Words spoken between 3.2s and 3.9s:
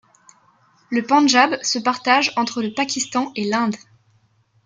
et l’Inde.